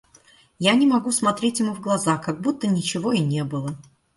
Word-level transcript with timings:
Я 0.57 0.73
не 0.73 0.87
могу 0.87 1.11
смотреть 1.11 1.59
ему 1.59 1.73
в 1.75 1.79
глаза, 1.79 2.17
как 2.17 2.41
будто 2.41 2.65
ничего 2.65 3.11
и 3.13 3.19
не 3.19 3.43
было. 3.43 3.77